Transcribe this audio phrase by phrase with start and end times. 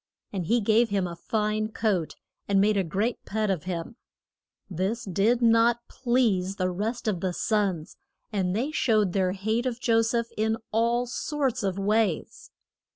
[0.33, 2.15] And he gave him a fine coat,
[2.47, 3.97] and made a great pet of him.
[4.67, 7.97] This did not please the rest of the sons,
[8.33, 12.49] and they showed their hate of Jo seph in all sorts of ways.